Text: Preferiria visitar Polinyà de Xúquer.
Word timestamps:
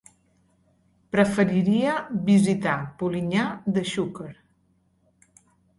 Preferiria 1.15 1.93
visitar 2.31 2.75
Polinyà 3.03 3.47
de 3.79 3.87
Xúquer. 3.95 4.35